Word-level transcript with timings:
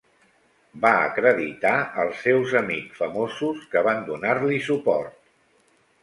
Va 0.83 0.91
acreditar 1.09 1.73
els 2.03 2.23
seus 2.27 2.55
amic 2.61 2.95
famosos, 3.01 3.59
que 3.75 3.83
van 3.89 4.01
donar-li 4.07 4.63
suport. 4.69 5.19